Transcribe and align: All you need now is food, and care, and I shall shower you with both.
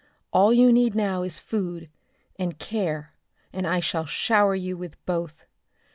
All 0.33 0.51
you 0.51 0.73
need 0.73 0.95
now 0.95 1.21
is 1.21 1.37
food, 1.37 1.87
and 2.35 2.57
care, 2.57 3.13
and 3.53 3.67
I 3.67 3.79
shall 3.79 4.07
shower 4.07 4.55
you 4.55 4.75
with 4.75 4.95
both. 5.05 5.45